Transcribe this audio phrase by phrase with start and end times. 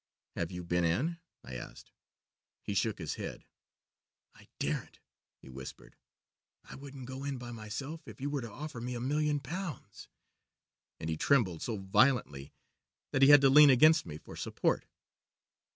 [0.35, 1.91] "'Have you been in?' I asked.
[2.63, 3.45] "He shook his head.
[4.33, 4.97] 'I daren't,'
[5.37, 5.95] he whispered.
[6.65, 10.07] 'I wouldn't go in by myself if you were to offer me a million pounds,'
[10.99, 12.51] and he trembled so violently
[13.11, 14.87] that he had to lean against me for support.